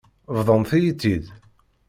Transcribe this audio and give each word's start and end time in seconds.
Bḍant-iyi-tt-id. 0.35 1.25